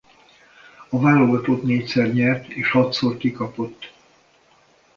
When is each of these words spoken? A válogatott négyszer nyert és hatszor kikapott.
A 0.89 0.99
válogatott 0.99 1.63
négyszer 1.63 2.13
nyert 2.13 2.47
és 2.49 2.71
hatszor 2.71 3.17
kikapott. 3.17 3.93